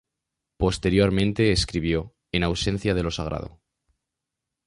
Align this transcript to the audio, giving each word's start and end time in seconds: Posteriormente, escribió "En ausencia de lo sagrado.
Posteriormente, 0.57 1.51
escribió 1.51 2.15
"En 2.31 2.43
ausencia 2.43 2.95
de 2.95 3.03
lo 3.03 3.11
sagrado. 3.11 3.59